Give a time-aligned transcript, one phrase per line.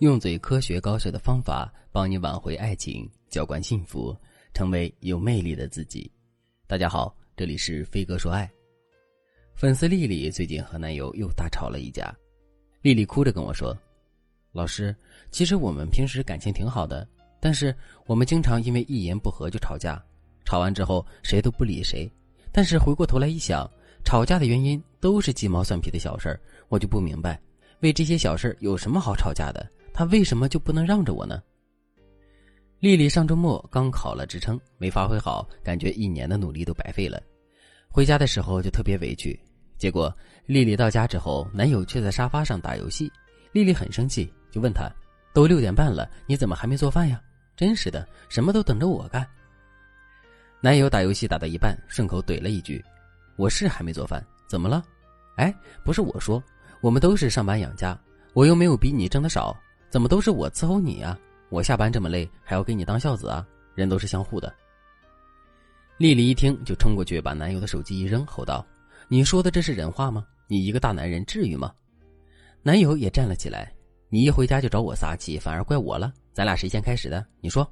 [0.00, 4.16] 用最科学高效的方法帮你挽回爱情，浇灌幸福，
[4.54, 6.10] 成为有魅力的自己。
[6.66, 8.50] 大家好，这里是飞哥说爱。
[9.54, 12.16] 粉丝丽丽最近和男友又大吵了一架，
[12.80, 13.76] 丽丽哭着跟我说
[14.52, 14.96] ：“老师，
[15.30, 17.06] 其实我们平时感情挺好的，
[17.38, 17.74] 但是
[18.06, 20.02] 我们经常因为一言不合就吵架，
[20.46, 22.10] 吵完之后谁都不理谁。
[22.50, 23.70] 但是回过头来一想，
[24.02, 27.38] 吵架的原因都是鸡毛蒜皮的小事儿，我就不明白。”
[27.80, 29.70] 为这些小事有什么好吵架的？
[29.92, 31.42] 他为什么就不能让着我呢？
[32.78, 37.22] 丽丽上周末刚考了职称，没发挥好，感觉一年的努力都白费了。
[37.88, 39.38] 回家的时候就特别委屈。
[39.76, 40.14] 结果
[40.46, 43.10] 丽丽到家之后，男友却在沙发上打游戏。
[43.52, 44.90] 丽丽很生气，就问他
[45.34, 47.20] ：“都六点半了，你怎么还没做饭呀？
[47.56, 49.26] 真是的，什么都等着我干。”
[50.62, 52.82] 男友打游戏打到一半，顺口怼了一句
[53.36, 54.84] ：“我是还没做饭，怎么了？
[55.36, 55.54] 哎，
[55.84, 56.42] 不是我说。”
[56.82, 57.98] 我们都是上班养家，
[58.32, 59.54] 我又没有比你挣的少，
[59.90, 61.18] 怎么都是我伺候你啊？
[61.48, 63.44] 我下班这么累，还要给你当孝子啊？
[63.74, 64.54] 人都是相互的。
[65.98, 68.64] 丽丽一听就冲过去，把男友的手机一扔，吼道
[69.08, 70.24] ：“你说的这是人话吗？
[70.46, 71.74] 你一个大男人至于吗？”
[72.62, 73.72] 男友也站了起来
[74.08, 76.12] ：“你一回家就找我撒气，反而怪我了？
[76.32, 77.26] 咱俩谁先开始的？
[77.40, 77.68] 你说。”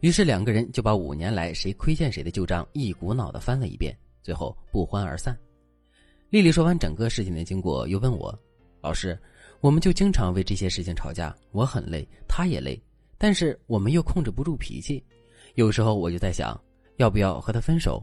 [0.00, 5.36] 于是两个人就把五年来谁亏欠谁的旧账一股脑的翻了一遍，最后不欢而散。
[6.30, 8.38] 丽丽说完整个事情的经过，又问我
[8.80, 9.18] ：“老师，
[9.66, 12.80] 我们就经常为这些事情吵架，我很累，他也累，
[13.18, 15.04] 但是我们又控制不住脾气。
[15.56, 16.56] 有时候我就在想，
[16.98, 18.00] 要不要和他分手？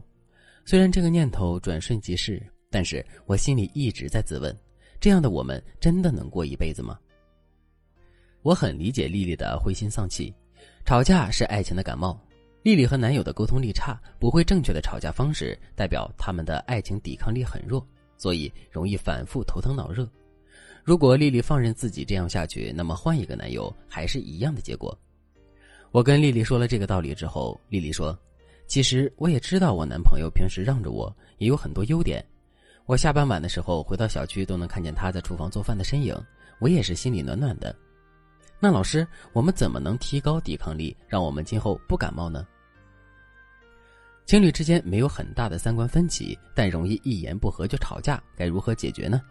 [0.66, 2.38] 虽然这个念头转瞬即逝，
[2.70, 4.54] 但是我心里一直在自问：
[5.00, 6.98] 这样的我们真的能过一辈子吗？”
[8.44, 10.34] 我很理解丽丽的灰心丧气，
[10.84, 12.20] 吵架是爱情的感冒。
[12.62, 17.82] 丽丽和男友的沟通力差，不会正确的吵架方式，代表他们的爱情抵抗力很弱。
[18.18, 20.06] 所以容易反复头疼脑热。
[20.84, 24.96] 如果丽丽放任自己这样下去，那么换一个男友还是一样的结果。
[25.90, 28.16] 我跟丽丽说了这个道理之后，丽丽说
[28.68, 32.22] ：“其实我也知道我男朋友平时让着我，也有很多优点。
[32.84, 36.14] 我下班晚的时候回到小区都能看见他在厨房做饭的身影，
[36.58, 37.74] 我也是心里暖暖的。
[38.60, 42.46] 那老师，我们怎么能提高抵抗力，让我们今后不感冒呢？”
[44.26, 49.22] 情侣之间没有很大的三观分歧，但容易一言不合就吵架，该如何解决呢？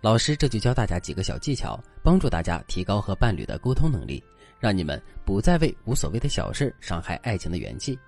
[0.00, 4.22] 老师这就教大家几个小技巧，帮助大家提高和伴侣的沟通能力，
[4.58, 7.98] 让你们不再为无所谓的小事伤害爱情的元气。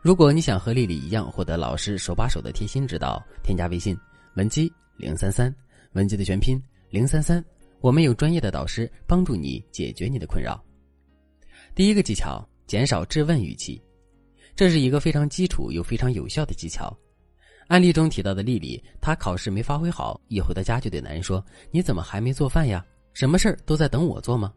[0.00, 3.96] 如果你想和丽丽一样获得老师手把手的贴心指导，添加微信
[4.34, 5.54] 文姬零三三，
[5.92, 6.60] 文姬的全拼
[6.90, 7.44] 零三三，
[7.80, 10.60] 我们有专业的导师帮助你解决你的困扰。
[11.72, 13.80] 第一个技巧：减少质问语气。
[14.56, 16.94] 这是一个非常基础又非常有效的技巧。
[17.72, 22.84] 案例中提到的丽丽，她考试没发挥好，一回到家就对男人说：“你怎么还没做饭呀？
[23.14, 24.52] 什么事儿都在等我做吗？”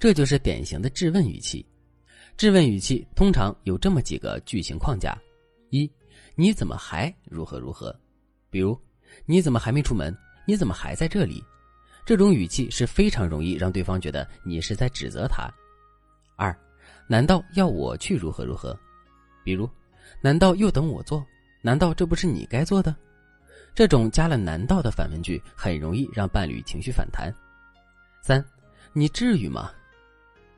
[0.00, 1.62] 这就是典型的质问语气。
[2.38, 5.14] 质问语气通常有这么几个句型框架：
[5.68, 5.86] 一，
[6.36, 7.94] 你怎么还如何如何？
[8.48, 8.80] 比如，
[9.26, 10.16] 你怎么还没出门？
[10.46, 11.44] 你怎么还在这里？
[12.06, 15.46] 这种语气是非常容易让对方觉得你是在指责他。
[16.34, 16.58] 二，
[17.06, 18.74] 难道要我去如何如何？
[19.44, 19.68] 比如，
[20.22, 21.22] 难道又等我做？
[21.64, 22.94] 难道这不是你该做的？
[23.74, 27.34] 这种加了“难道”的反问句，很容易让伴侣情绪反弹。
[28.20, 28.44] 三，
[28.92, 29.70] 你至于吗？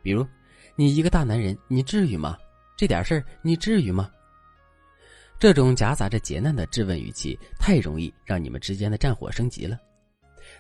[0.02, 0.26] 比如，
[0.74, 2.36] 你一个大男人，你至于吗？
[2.76, 4.10] 这点事儿，你至于吗？
[5.38, 9.78] 这种夹杂着劫难的质问语气，太容易让你们之间的战火升级了。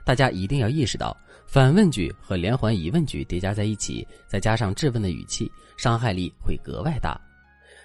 [0.04, 7.20] 大家一定要意识到，反问句和连环疑问句叠加在一起，再加上质问的语气，伤害力会格外大。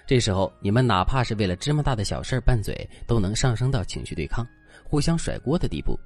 [0.06, 4.46] 这时候，你们哪怕是为了芝麻大的小事拌嘴，都能上升到情绪对抗、
[4.84, 5.98] 互相甩锅的地步。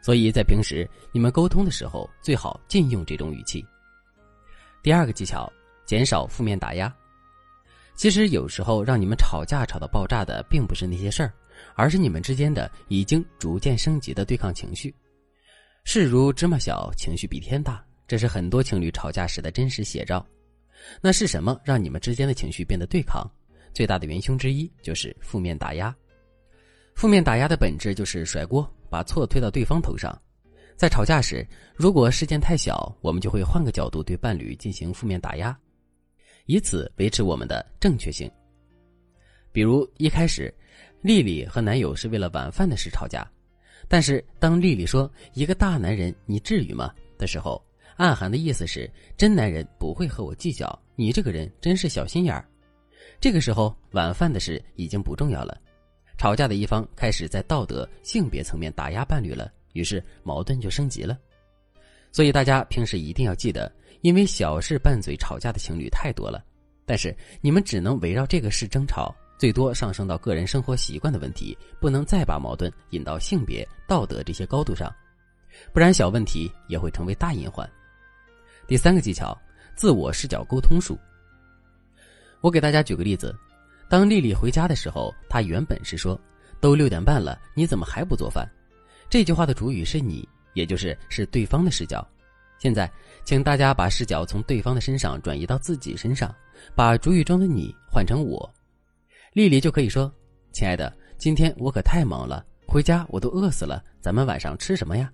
[0.00, 3.64] 所以在平时你们沟通的时候，最好禁用这种语气。
[4.82, 5.52] 第二个技巧，
[5.84, 6.92] 减少负面打压。
[7.96, 11.32] 其实有时候让你们吵架吵到爆炸的，并不是那些事儿，
[11.74, 14.94] 而是你们之间的已经逐渐升级的对抗情绪。
[15.84, 20.24] 事如芝麻小，情绪比天大，这是很多情侣吵架时的真实写照。
[21.00, 23.30] 那是什么让你们之间的情绪变得对抗？
[23.74, 25.94] 最大的元凶之一就是负面打压。
[26.94, 30.16] 负面打压的本质就是甩锅，把错推到对方头上。
[30.76, 35.56] 在吵架时，如果事件太小，我们就会换个角度对伴侣进行负面打压，
[36.46, 38.30] 以此维持我们的正确性。
[39.52, 40.52] 比如一开始，
[41.02, 43.28] 丽丽和男友是为了晚饭的事吵架，
[43.88, 47.64] 但是当丽丽说“一个大男人，你至于吗”的时候。
[47.98, 50.66] 暗含的意思是，真男人不会和我计较。
[50.94, 52.46] 你这个人真是小心眼儿。
[53.20, 55.60] 这个时候，晚饭的事已经不重要了。
[56.16, 61.18] 吵架的一方开始在道德、性别层面打压伴侣了，于是矛盾就升级了。
[62.12, 63.70] 所以大家平时一定要记得，
[64.02, 66.40] 因为小事拌嘴吵架的情侣太多了。
[66.86, 74.88] 但是你们只能围绕这个事争吵，最多上升到个人生活习惯的问题，不能再把矛盾引到性别、道德这些高度上，
[75.72, 77.68] 不然小问题也会成为大隐患。
[78.68, 79.34] 第三个技巧，
[79.74, 80.98] 自我视角沟通术。
[82.42, 83.34] 我给大家举个例子，
[83.88, 86.20] 当丽丽回家的时候，她原本是说
[86.60, 88.46] ：“都六点半了，你怎么还不做饭？”
[89.08, 92.06] 这句话的主语是你，也就是是对方的视角。
[92.58, 92.92] 现在，
[93.24, 96.30] 请大家把视角从对方的身上转移到自己身上，
[96.74, 98.54] 把主语中的你换成我，
[99.32, 100.12] 丽丽就可以说
[100.52, 105.10] ：“亲爱的，今天我可太忙了，回家我都饿死了，咱们晚上吃什么呀？”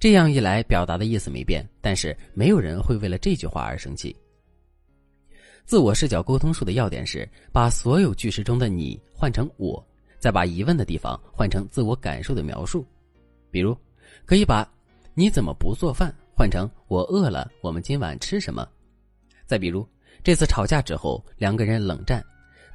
[0.00, 4.14] 这样一来，表达的意思没变，但是没有人会为了这句话而生气。
[5.64, 9.84] 自我视角沟通术的要点是把所有句式中的你换成我，
[10.20, 12.86] 再把疑问的地方换成自我感受的描述，
[13.50, 13.76] 比如，
[14.24, 14.66] 可以把
[15.14, 16.14] “你怎么不做饭”。
[16.32, 18.64] 换成我饿了，我们今晚吃什么？
[19.46, 19.84] 再比如，
[20.22, 22.24] 这次吵架之后，两个人冷战，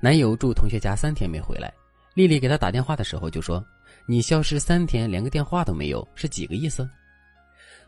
[0.02, 1.74] 男友住同学家三天没回来，
[2.14, 3.66] 丽丽给他打电话的时候就说
[4.06, 6.86] ：“你消失三天，连个电话都没有，是几个意思？”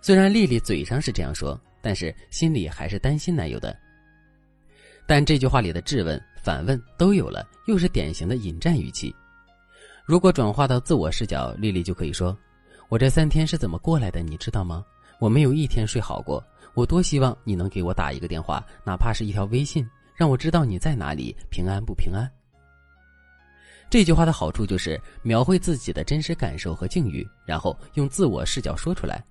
[0.06, 3.76] 虽然丽丽嘴上是这样说，但是心里还是担心男友的。
[5.08, 9.12] 但这句话里的质问、反问都有了，又是典型的引战语气。
[10.06, 12.38] 如果转化到自我视角，丽丽就可以说
[12.88, 14.86] ：“我这三天是怎么过来的，你知道吗？”
[15.18, 19.84] 我没有一天睡好过，我多希望你能给我打一个电话，哪怕是一条微信，
[20.16, 22.32] 让我知道你在哪里，平安不平安。
[23.90, 29.26] 这句话的好处就是描绘自己的真实感受和境遇，然后用自我视角说出来，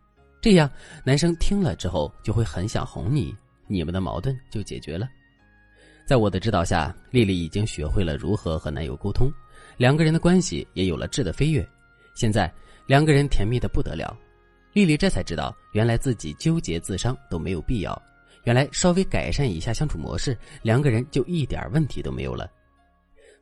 [0.44, 0.70] 这样
[1.04, 3.34] 男生听了之后就会很想哄你，
[3.66, 5.08] 你们的矛盾就解决了。
[6.04, 9.32] 在我的指导下，丽丽已经学会了如何和男友沟通，
[9.78, 11.66] 两个人的关系也有了质的飞跃，
[12.14, 12.52] 现在
[12.86, 14.14] 两个人甜蜜的不得了。
[14.74, 18.02] 丽丽这才知道，原来自己纠结自伤都没有必要。
[18.42, 22.46] 原来稍微改善一下相处模式，两个人就一点问题都没有了。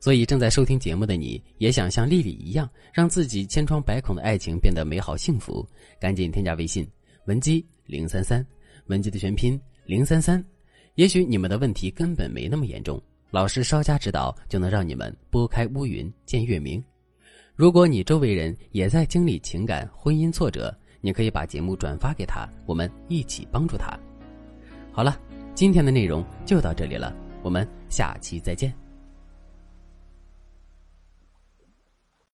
[0.03, 5.65] 所以正在收听节目的你，也想像丽丽一样，让自己千疮百孔的爱情变得美好幸福，
[5.97, 6.85] 赶紧添加微信
[7.25, 8.45] 文姬零三三，
[8.87, 10.43] 文姬的全拼零三三。
[10.95, 13.01] 也许你们的问题根本没那么严重，
[13.31, 16.83] 老师稍加指导，就能让你们拨开乌云见月明。
[17.55, 23.97] 如果你周围人也在经历情感、婚姻挫折，你可以把节目转发给他，我们一起帮助他。
[24.91, 25.17] 好了，
[25.55, 28.82] 今天的内容就到这里了，我们下期再见。